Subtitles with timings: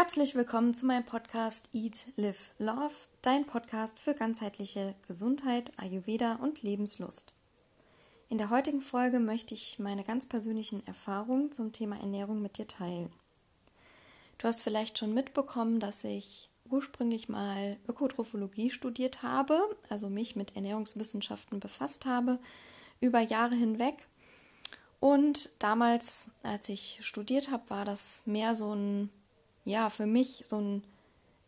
[0.00, 6.62] Herzlich willkommen zu meinem Podcast Eat, Live, Love, dein Podcast für ganzheitliche Gesundheit, Ayurveda und
[6.62, 7.34] Lebenslust.
[8.28, 12.68] In der heutigen Folge möchte ich meine ganz persönlichen Erfahrungen zum Thema Ernährung mit dir
[12.68, 13.10] teilen.
[14.38, 19.58] Du hast vielleicht schon mitbekommen, dass ich ursprünglich mal Ökotrophologie studiert habe,
[19.88, 22.38] also mich mit Ernährungswissenschaften befasst habe,
[23.00, 23.96] über Jahre hinweg.
[25.00, 29.10] Und damals, als ich studiert habe, war das mehr so ein
[29.68, 30.82] ja, für mich so ein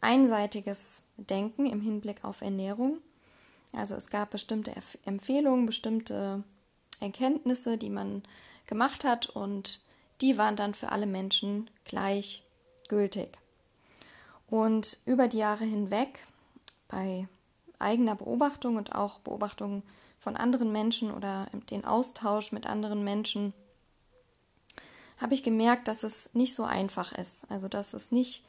[0.03, 2.99] einseitiges Denken im Hinblick auf Ernährung.
[3.73, 4.73] Also es gab bestimmte
[5.07, 6.45] Empfehlungen, bestimmte
[7.01, 8.23] Erkenntnisse, die man
[8.67, 9.80] gemacht hat und
[10.21, 12.45] die waren dann für alle Menschen gleich
[12.89, 13.39] gültig.
[14.49, 16.19] Und über die Jahre hinweg,
[16.89, 17.27] bei
[17.79, 19.83] eigener Beobachtung und auch Beobachtung
[20.19, 23.55] von anderen Menschen oder den Austausch mit anderen Menschen,
[25.20, 27.45] habe ich gemerkt, dass es nicht so einfach ist.
[27.51, 28.45] Also dass es nicht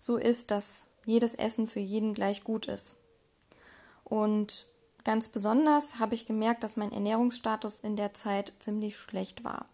[0.00, 2.96] so ist, dass jedes Essen für jeden gleich gut ist.
[4.04, 4.68] Und
[5.04, 9.66] ganz besonders habe ich gemerkt, dass mein Ernährungsstatus in der Zeit ziemlich schlecht war.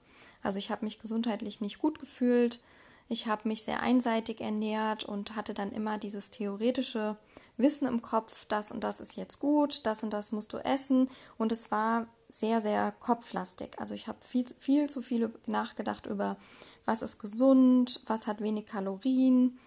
[0.42, 2.62] Also ich habe mich gesundheitlich nicht gut gefühlt,
[3.08, 7.16] ich habe mich sehr einseitig ernährt und hatte dann immer dieses theoretische
[7.56, 11.10] Wissen im Kopf, das und das ist jetzt gut, das und das musst du essen.
[11.36, 13.78] Und es war sehr, sehr kopflastig.
[13.78, 16.38] Also ich habe viel, viel zu viel nachgedacht über,
[16.86, 19.58] was ist gesund, was hat wenig Kalorien.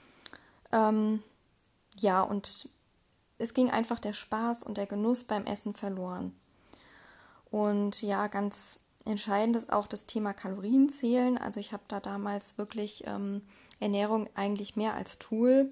[0.71, 1.21] Ähm,
[1.95, 2.69] ja, und
[3.38, 6.36] es ging einfach der Spaß und der Genuss beim Essen verloren.
[7.52, 11.38] Und ja, ganz entscheidend ist auch das Thema Kalorienzählen.
[11.38, 13.43] Also ich habe da damals wirklich ähm,
[13.80, 15.71] Ernährung eigentlich mehr als Tool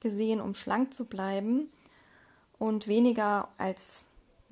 [0.00, 1.70] gesehen, um schlank zu bleiben
[2.58, 4.02] und weniger als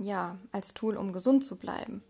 [0.00, 2.02] ja, als Tool, um gesund zu bleiben.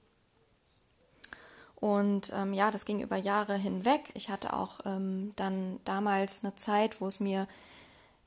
[1.76, 4.10] Und ähm, ja, das ging über Jahre hinweg.
[4.14, 7.48] Ich hatte auch ähm, dann damals eine Zeit, wo es mir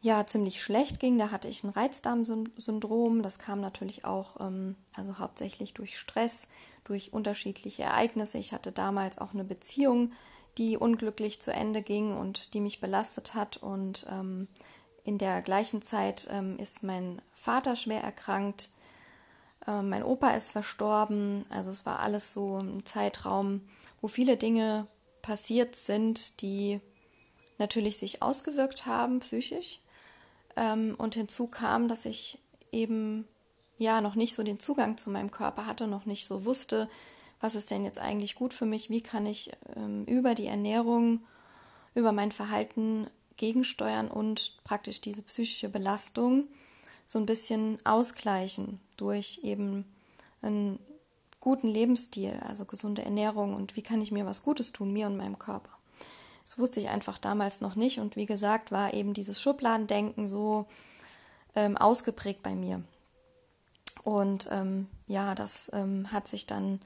[0.02, 1.18] ja ziemlich schlecht ging.
[1.18, 3.22] Da hatte ich ein Reizdarmsyndrom.
[3.22, 6.48] Das kam natürlich auch, ähm, also hauptsächlich durch Stress,
[6.84, 8.40] durch unterschiedliche Ereignisse.
[8.40, 10.12] Ich hatte damals auch eine Beziehung,
[10.58, 13.58] die unglücklich zu Ende ging und die mich belastet hat.
[13.58, 14.48] Und ähm,
[15.04, 18.70] in der gleichen Zeit ähm, ist mein Vater schwer erkrankt.
[19.68, 21.46] Ähm, mein Opa ist verstorben.
[21.50, 23.62] Also es war alles so ein Zeitraum,
[24.02, 24.88] wo viele Dinge
[25.22, 26.80] passiert sind, die
[27.58, 29.80] natürlich sich ausgewirkt haben psychisch.
[30.56, 32.40] Ähm, und hinzu kam, dass ich
[32.72, 33.28] eben
[33.78, 36.90] ja noch nicht so den Zugang zu meinem Körper hatte, noch nicht so wusste,
[37.40, 41.22] was ist denn jetzt eigentlich gut für mich, wie kann ich ähm, über die Ernährung,
[41.94, 46.48] über mein Verhalten gegensteuern und praktisch diese psychische Belastung
[47.06, 49.86] so ein bisschen ausgleichen durch eben
[50.42, 50.80] einen
[51.40, 55.18] guten Lebensstil, also gesunde Ernährung und wie kann ich mir was Gutes tun, mir und
[55.18, 55.70] meinem Körper.
[56.44, 60.68] Das wusste ich einfach damals noch nicht und wie gesagt war eben dieses Schubladendenken so
[61.56, 62.82] ähm, ausgeprägt bei mir.
[64.04, 66.82] Und ähm, ja, das ähm, hat sich dann,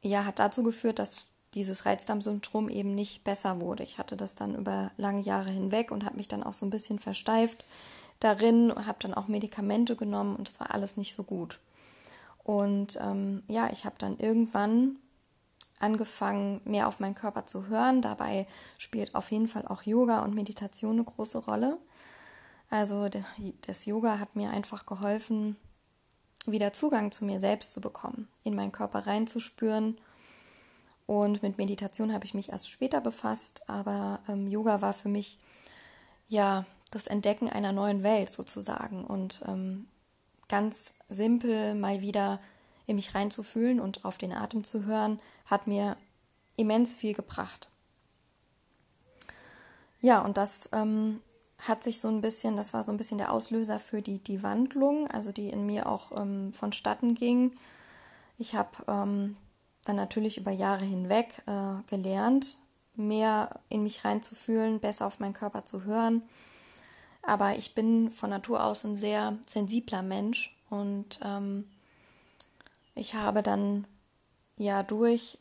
[0.00, 3.82] ja, hat dazu geführt, dass dieses Reizdarmsyndrom eben nicht besser wurde.
[3.82, 6.70] Ich hatte das dann über lange Jahre hinweg und habe mich dann auch so ein
[6.70, 7.64] bisschen versteift
[8.24, 11.58] darin, habe dann auch Medikamente genommen und es war alles nicht so gut.
[12.44, 14.96] Und ähm, ja, ich habe dann irgendwann
[15.80, 18.02] angefangen, mehr auf meinen Körper zu hören.
[18.02, 18.46] Dabei
[18.78, 21.78] spielt auf jeden Fall auch Yoga und Meditation eine große Rolle.
[22.70, 23.08] Also
[23.66, 25.56] das Yoga hat mir einfach geholfen,
[26.46, 29.98] wieder Zugang zu mir selbst zu bekommen, in meinen Körper reinzuspüren.
[31.06, 35.38] Und mit Meditation habe ich mich erst später befasst, aber ähm, Yoga war für mich
[36.28, 39.88] ja das Entdecken einer neuen Welt sozusagen und ähm,
[40.48, 42.38] ganz simpel mal wieder
[42.86, 45.96] in mich reinzufühlen und auf den Atem zu hören, hat mir
[46.56, 47.70] immens viel gebracht.
[50.00, 51.20] Ja, und das ähm,
[51.58, 54.42] hat sich so ein bisschen, das war so ein bisschen der Auslöser für die, die
[54.42, 57.56] Wandlung, also die in mir auch ähm, vonstatten ging.
[58.36, 59.36] Ich habe ähm,
[59.84, 62.58] dann natürlich über Jahre hinweg äh, gelernt,
[62.94, 66.22] mehr in mich reinzufühlen, besser auf meinen Körper zu hören
[67.22, 71.70] aber ich bin von Natur aus ein sehr sensibler Mensch und ähm,
[72.94, 73.86] ich habe dann
[74.56, 75.38] ja durch,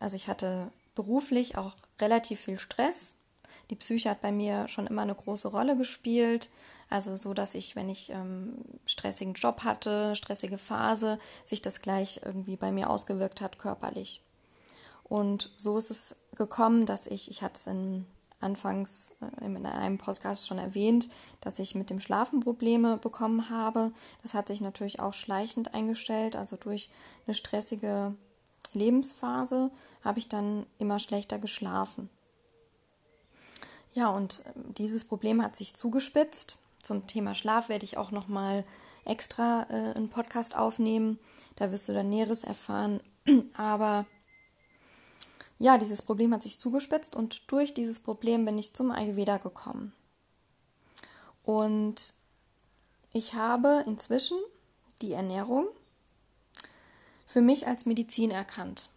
[0.00, 3.14] also ich hatte beruflich auch relativ viel Stress.
[3.70, 6.50] Die Psyche hat bei mir schon immer eine große Rolle gespielt.
[6.90, 12.20] Also so, dass ich, wenn ich ähm, stressigen Job hatte, stressige Phase, sich das gleich
[12.24, 14.20] irgendwie bei mir ausgewirkt hat körperlich.
[15.04, 18.06] Und so ist es gekommen, dass ich, ich hatte es in
[18.44, 21.08] anfangs äh, in einem Podcast schon erwähnt,
[21.40, 23.92] dass ich mit dem Schlafen Probleme bekommen habe.
[24.22, 26.36] Das hat sich natürlich auch schleichend eingestellt.
[26.36, 26.90] Also durch
[27.26, 28.14] eine stressige
[28.74, 29.70] Lebensphase
[30.04, 32.10] habe ich dann immer schlechter geschlafen.
[33.92, 36.58] Ja, und ähm, dieses Problem hat sich zugespitzt.
[36.82, 38.64] Zum Thema Schlaf werde ich auch noch mal
[39.04, 41.18] extra äh, einen Podcast aufnehmen.
[41.56, 43.00] Da wirst du dann Näheres erfahren.
[43.56, 44.06] Aber
[45.58, 49.92] ja, dieses Problem hat sich zugespitzt und durch dieses Problem bin ich zum Ayurveda gekommen.
[51.44, 52.12] Und
[53.12, 54.38] ich habe inzwischen
[55.02, 55.66] die Ernährung
[57.26, 58.90] für mich als Medizin erkannt.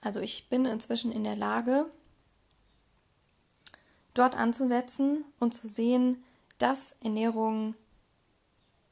[0.00, 1.86] Also ich bin inzwischen in der Lage,
[4.14, 6.22] dort anzusetzen und zu sehen,
[6.58, 7.74] dass Ernährung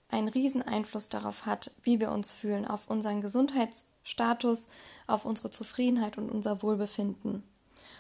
[0.09, 4.69] einen riesen Einfluss darauf hat, wie wir uns fühlen, auf unseren Gesundheitsstatus,
[5.07, 7.43] auf unsere Zufriedenheit und unser Wohlbefinden.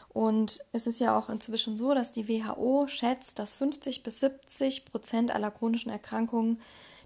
[0.08, 4.84] Und es ist ja auch inzwischen so, dass die WHO schätzt, dass 50 bis 70
[4.84, 6.60] Prozent aller chronischen Erkrankungen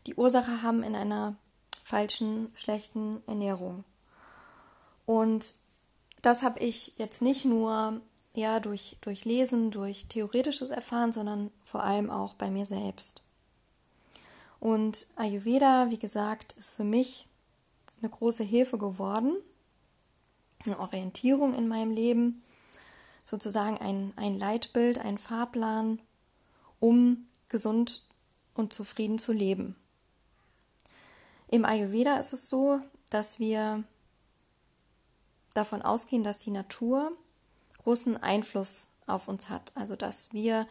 [0.07, 1.37] die Ursache haben in einer
[1.85, 3.85] falschen, schlechten Ernährung.
[5.05, 5.55] Und
[6.23, 8.01] das habe ich jetzt nicht nur
[8.35, 13.23] ja, durch, durch Lesen, durch theoretisches Erfahren, sondern vor allem auch bei mir selbst.
[14.59, 17.29] Und Ayurveda, wie gesagt, ist für mich
[18.01, 19.37] eine große Hilfe geworden,
[20.67, 22.43] eine Orientierung in meinem Leben,
[23.25, 26.01] sozusagen ein, ein Leitbild, ein Fahrplan,
[26.81, 28.05] um gesund
[28.55, 29.77] und zufrieden zu leben.
[31.49, 32.81] Im Ayurveda ist es so,
[33.11, 33.85] dass wir
[35.55, 37.13] davon ausgehen, dass die Natur
[37.83, 39.73] großen Einfluss auf uns hat.
[39.75, 40.67] Also dass wir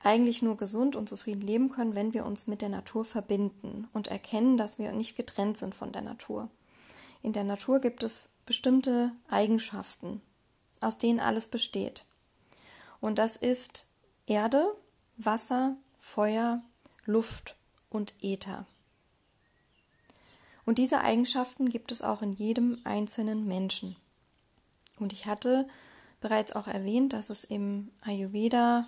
[0.00, 4.08] eigentlich nur gesund und zufrieden leben können, wenn wir uns mit der Natur verbinden und
[4.08, 6.50] erkennen, dass wir nicht getrennt sind von der Natur.
[7.24, 10.20] In der Natur gibt es bestimmte Eigenschaften,
[10.82, 12.04] aus denen alles besteht.
[13.00, 13.86] Und das ist
[14.26, 14.66] Erde,
[15.16, 16.60] Wasser, Feuer,
[17.06, 17.56] Luft
[17.88, 18.66] und Äther.
[20.66, 23.96] Und diese Eigenschaften gibt es auch in jedem einzelnen Menschen.
[24.98, 25.66] Und ich hatte
[26.20, 28.86] bereits auch erwähnt, dass es im Ayurveda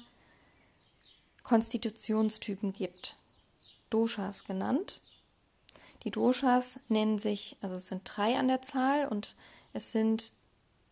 [1.43, 3.17] Konstitutionstypen gibt,
[3.88, 5.00] Doshas genannt.
[6.06, 9.35] Die Doshas nennen sich, also es sind drei an der Zahl und
[9.73, 10.31] es sind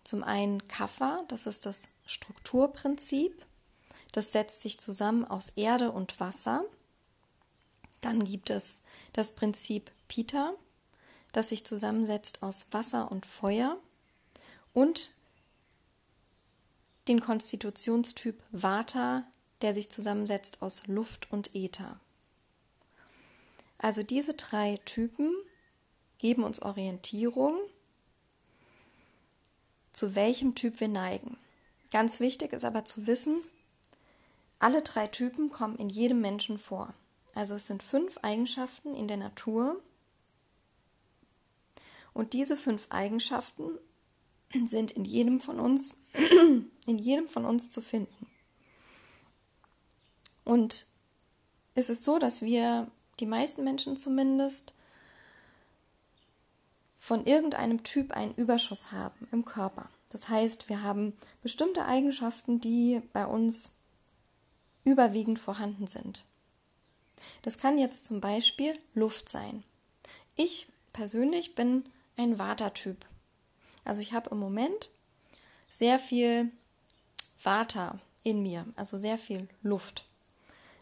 [0.03, 3.47] zum einen Kapha, das ist das Strukturprinzip.
[4.11, 6.65] Das setzt sich zusammen aus Erde und Wasser.
[8.01, 8.81] Dann gibt es
[9.13, 10.53] das Prinzip Pita,
[11.33, 13.79] das sich zusammensetzt aus Wasser und Feuer.
[14.73, 15.13] Und
[17.07, 19.23] den Konstitutionstyp Vata,
[19.63, 22.01] der sich zusammensetzt aus Luft und Äther.
[23.85, 25.31] Also diese drei Typen
[26.17, 27.59] geben uns Orientierung,
[29.93, 31.37] zu welchem Typ wir neigen.
[31.91, 33.43] Ganz wichtig ist aber zu wissen,
[34.59, 36.95] alle drei Typen kommen in jedem Menschen vor.
[37.35, 39.79] Also es sind fünf Eigenschaften in der Natur.
[42.15, 43.79] Und diese fünf Eigenschaften
[44.65, 45.99] sind in jedem von uns,
[46.87, 48.29] in jedem von uns zu finden.
[50.43, 50.87] Und
[51.75, 52.91] es ist so, dass wir,
[53.21, 54.73] die meisten Menschen zumindest,
[56.99, 59.91] von irgendeinem Typ einen Überschuss haben im Körper.
[60.09, 61.13] Das heißt, wir haben
[61.43, 63.73] bestimmte Eigenschaften, die bei uns
[64.85, 66.25] überwiegend vorhanden sind.
[67.43, 69.65] Das kann jetzt zum Beispiel Luft sein.
[70.35, 71.85] Ich persönlich bin
[72.17, 73.05] ein Vata-Typ.
[73.85, 74.89] Also ich habe im Moment
[75.69, 76.51] sehr viel
[77.43, 80.07] Vata in mir, also sehr viel Luft.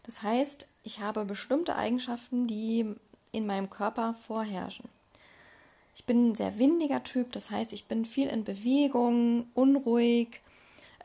[0.03, 2.95] Das heißt, ich habe bestimmte Eigenschaften, die
[3.31, 4.89] in meinem Körper vorherrschen.
[5.95, 10.41] Ich bin ein sehr windiger Typ, das heißt, ich bin viel in Bewegung, unruhig,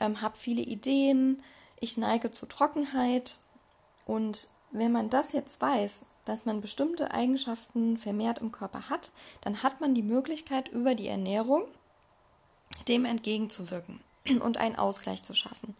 [0.00, 1.42] ähm, habe viele Ideen,
[1.80, 3.36] ich neige zu Trockenheit.
[4.06, 9.62] Und wenn man das jetzt weiß, dass man bestimmte Eigenschaften vermehrt im Körper hat, dann
[9.62, 11.64] hat man die Möglichkeit über die Ernährung
[12.86, 14.00] dem entgegenzuwirken
[14.40, 15.74] und einen Ausgleich zu schaffen.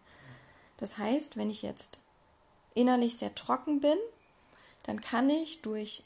[0.76, 2.00] Das heißt, wenn ich jetzt
[2.74, 3.98] innerlich sehr trocken bin,
[4.84, 6.02] dann kann ich durch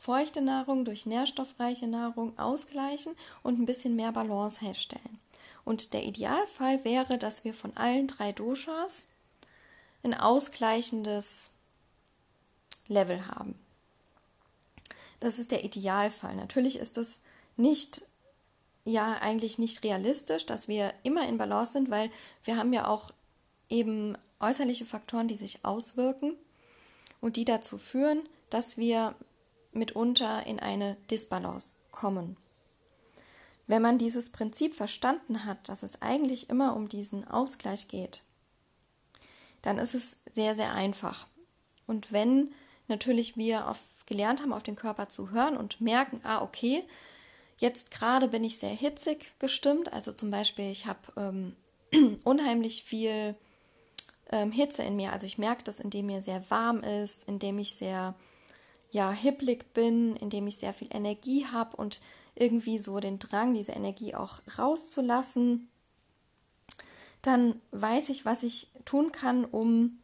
[0.00, 5.18] feuchte Nahrung, durch nährstoffreiche Nahrung ausgleichen und ein bisschen mehr Balance herstellen.
[5.64, 9.02] Und der Idealfall wäre, dass wir von allen drei Doshas
[10.02, 11.50] ein ausgleichendes
[12.86, 13.54] Level haben.
[15.20, 16.36] Das ist der Idealfall.
[16.36, 17.20] Natürlich ist es
[17.56, 18.02] nicht
[18.84, 22.10] ja eigentlich nicht realistisch, dass wir immer in Balance sind, weil
[22.44, 23.12] wir haben ja auch
[23.68, 26.34] eben äußerliche Faktoren, die sich auswirken
[27.20, 29.14] und die dazu führen, dass wir
[29.72, 32.36] mitunter in eine Disbalance kommen.
[33.66, 38.22] Wenn man dieses Prinzip verstanden hat, dass es eigentlich immer um diesen Ausgleich geht,
[39.62, 41.26] dann ist es sehr, sehr einfach.
[41.86, 42.52] Und wenn
[42.86, 46.84] natürlich wir auf, gelernt haben, auf den Körper zu hören und merken, ah, okay,
[47.58, 49.92] Jetzt gerade bin ich sehr hitzig gestimmt.
[49.92, 51.56] Also zum Beispiel, ich habe ähm,
[52.24, 53.34] unheimlich viel
[54.30, 55.12] ähm, Hitze in mir.
[55.12, 58.14] Also ich merke das, indem mir sehr warm ist, indem ich sehr
[58.90, 62.00] ja hibblig bin, indem ich sehr viel Energie habe und
[62.34, 65.68] irgendwie so den Drang, diese Energie auch rauszulassen,
[67.22, 69.98] dann weiß ich, was ich tun kann, um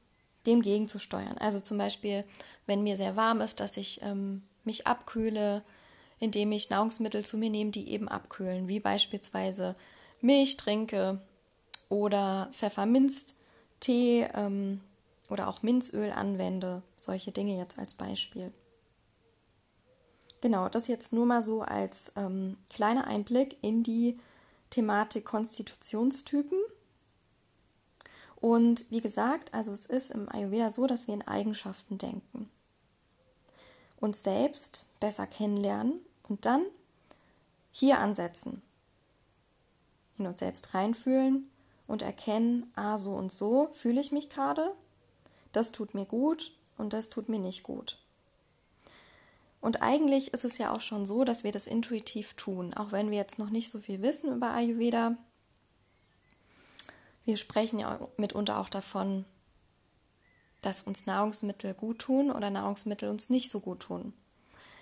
[0.47, 1.39] dem gegenzusteuern.
[1.39, 2.25] Also zum Beispiel,
[2.67, 5.63] wenn mir sehr warm ist, dass ich ähm, mich abkühle,
[6.19, 9.77] indem ich Nahrungsmittel zu mir nehme, die eben abkühlen, wie beispielsweise
[10.21, 11.21] Milch trinke
[11.89, 12.49] oder
[13.85, 14.81] Pfefferminztee ähm,
[15.29, 16.83] oder auch Minzöl anwende.
[16.97, 18.53] Solche Dinge jetzt als Beispiel.
[20.41, 24.19] Genau, das jetzt nur mal so als ähm, kleiner Einblick in die
[24.71, 26.59] Thematik Konstitutionstypen.
[28.37, 32.51] Und wie gesagt, also es ist im Ayurveda so, dass wir in Eigenschaften denken.
[34.01, 36.63] Uns selbst besser kennenlernen und dann
[37.73, 38.61] hier ansetzen.
[40.19, 41.51] In uns selbst reinfühlen
[41.87, 44.75] und erkennen, ah, so und so fühle ich mich gerade.
[45.53, 47.99] Das tut mir gut und das tut mir nicht gut.
[49.61, 53.11] Und eigentlich ist es ja auch schon so, dass wir das intuitiv tun, auch wenn
[53.11, 55.17] wir jetzt noch nicht so viel wissen über Ayurveda.
[57.25, 59.25] Wir sprechen ja mitunter auch davon,
[60.61, 64.13] dass uns Nahrungsmittel gut tun oder Nahrungsmittel uns nicht so gut tun.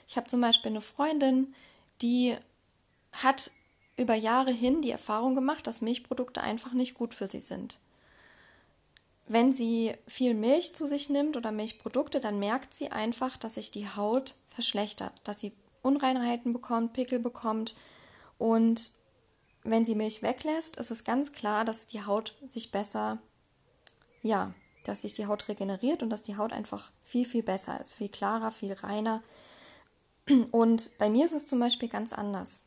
[0.08, 1.54] Ich habe zum Beispiel eine Freundin,
[2.00, 2.36] die
[3.12, 3.50] hat
[4.02, 7.78] über Jahre hin die Erfahrung gemacht, dass Milchprodukte einfach nicht gut für sie sind.
[9.28, 13.70] Wenn sie viel Milch zu sich nimmt oder Milchprodukte, dann merkt sie einfach, dass sich
[13.70, 17.74] die Haut verschlechtert, dass sie Unreinheiten bekommt, Pickel bekommt
[18.38, 18.90] und
[19.64, 23.18] wenn sie Milch weglässt, ist es ganz klar, dass die Haut sich besser,
[24.20, 24.52] ja,
[24.84, 28.08] dass sich die Haut regeneriert und dass die Haut einfach viel, viel besser ist, viel
[28.08, 29.22] klarer, viel reiner.
[30.50, 32.62] Und bei mir ist es zum Beispiel ganz anders.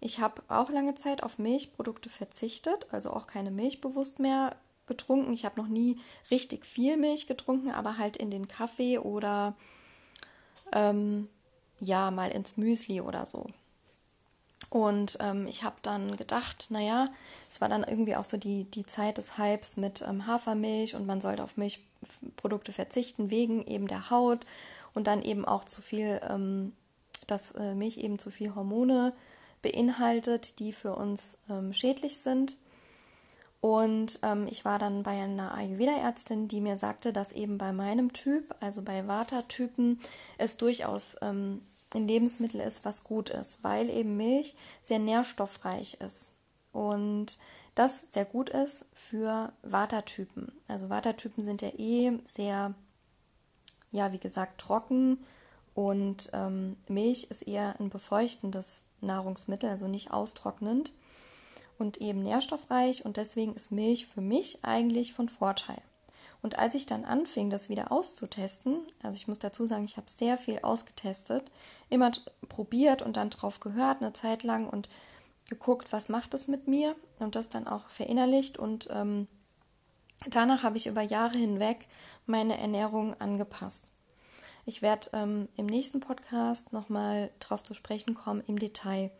[0.00, 5.32] Ich habe auch lange Zeit auf Milchprodukte verzichtet, also auch keine Milch bewusst mehr getrunken.
[5.32, 5.98] Ich habe noch nie
[6.30, 9.54] richtig viel Milch getrunken, aber halt in den Kaffee oder
[10.72, 11.28] ähm,
[11.80, 13.46] ja, mal ins Müsli oder so.
[14.70, 17.08] Und ähm, ich habe dann gedacht, naja,
[17.50, 21.06] es war dann irgendwie auch so die, die Zeit des Hypes mit ähm, Hafermilch und
[21.06, 24.46] man sollte auf Milchprodukte verzichten wegen eben der Haut
[24.94, 26.72] und dann eben auch zu viel, ähm,
[27.26, 29.12] dass äh, Milch eben zu viel Hormone
[29.62, 32.56] beinhaltet, die für uns ähm, schädlich sind.
[33.60, 38.12] Und ähm, ich war dann bei einer Ayurveda-Ärztin, die mir sagte, dass eben bei meinem
[38.12, 40.00] Typ, also bei Vata-Typen,
[40.38, 41.60] es durchaus ähm,
[41.94, 46.30] ein Lebensmittel ist, was gut ist, weil eben Milch sehr nährstoffreich ist.
[46.72, 47.38] Und
[47.74, 50.52] das sehr gut ist für Vata-Typen.
[50.68, 52.74] Also Vata-Typen sind ja eh sehr,
[53.92, 55.18] ja, wie gesagt, trocken
[55.74, 60.92] und ähm, Milch ist eher ein befeuchtendes Nahrungsmittel, also nicht austrocknend
[61.78, 65.80] und eben nährstoffreich und deswegen ist Milch für mich eigentlich von Vorteil.
[66.42, 70.08] Und als ich dann anfing, das wieder auszutesten, also ich muss dazu sagen, ich habe
[70.08, 71.50] sehr viel ausgetestet,
[71.90, 72.12] immer
[72.48, 74.88] probiert und dann drauf gehört eine Zeit lang und
[75.48, 79.26] geguckt, was macht es mit mir und das dann auch verinnerlicht und ähm,
[80.28, 81.88] danach habe ich über Jahre hinweg
[82.26, 83.90] meine Ernährung angepasst.
[84.66, 89.10] Ich werde ähm, im nächsten Podcast nochmal drauf zu sprechen kommen im Detail,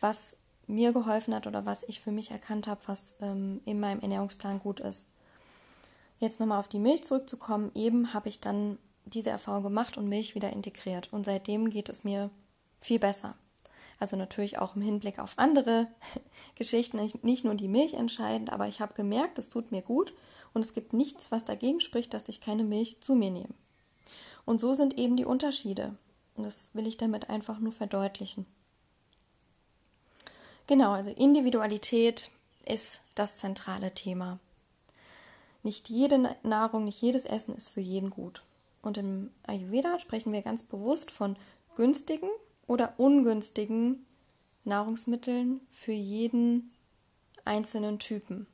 [0.00, 4.00] was mir geholfen hat oder was ich für mich erkannt habe, was ähm, in meinem
[4.00, 5.06] Ernährungsplan gut ist.
[6.20, 7.70] Jetzt nochmal auf die Milch zurückzukommen.
[7.74, 11.12] Eben habe ich dann diese Erfahrung gemacht und Milch wieder integriert.
[11.12, 12.30] Und seitdem geht es mir
[12.80, 13.34] viel besser.
[14.00, 15.88] Also natürlich auch im Hinblick auf andere
[16.54, 20.12] Geschichten, nicht nur die Milch entscheidend, aber ich habe gemerkt, es tut mir gut
[20.54, 23.54] und es gibt nichts, was dagegen spricht, dass ich keine Milch zu mir nehme.
[24.48, 25.94] Und so sind eben die Unterschiede.
[26.34, 28.46] Und das will ich damit einfach nur verdeutlichen.
[30.66, 32.30] Genau, also Individualität
[32.64, 34.38] ist das zentrale Thema.
[35.62, 38.42] Nicht jede Nahrung, nicht jedes Essen ist für jeden gut.
[38.80, 41.36] Und im Ayurveda sprechen wir ganz bewusst von
[41.76, 42.30] günstigen
[42.66, 44.06] oder ungünstigen
[44.64, 46.72] Nahrungsmitteln für jeden
[47.44, 48.46] einzelnen Typen.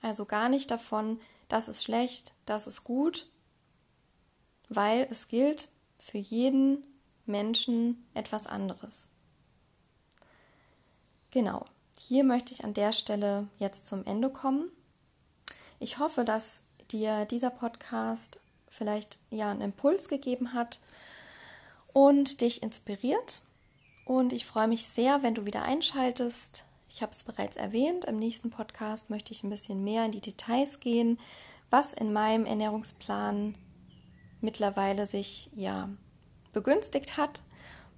[0.00, 3.26] Also gar nicht davon, das ist schlecht, das ist gut,
[4.70, 6.82] weil es gilt für jeden
[7.26, 9.08] Menschen etwas anderes.
[11.30, 11.66] Genau,
[11.98, 14.70] hier möchte ich an der Stelle jetzt zum Ende kommen.
[15.78, 16.60] Ich hoffe, dass
[16.90, 20.80] dir dieser Podcast vielleicht ja einen Impuls gegeben hat
[21.92, 23.42] und dich inspiriert.
[24.04, 26.64] Und ich freue mich sehr, wenn du wieder einschaltest.
[26.88, 30.20] Ich habe es bereits erwähnt, im nächsten Podcast möchte ich ein bisschen mehr in die
[30.20, 31.18] Details gehen,
[31.70, 33.54] was in meinem Ernährungsplan
[34.40, 35.88] mittlerweile sich ja
[36.52, 37.40] begünstigt hat,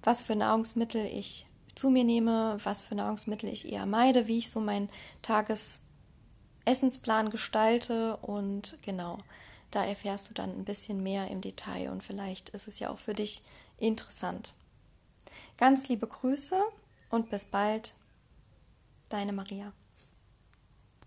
[0.03, 1.45] was für Nahrungsmittel ich
[1.75, 4.89] zu mir nehme, was für Nahrungsmittel ich eher meide, wie ich so meinen
[5.21, 5.83] Tagesablauf
[6.65, 9.19] Essensplan gestalte und genau,
[9.71, 12.99] da erfährst du dann ein bisschen mehr im Detail und vielleicht ist es ja auch
[12.99, 13.41] für dich
[13.77, 14.53] interessant.
[15.57, 16.61] Ganz liebe Grüße
[17.09, 17.93] und bis bald,
[19.09, 19.73] deine Maria.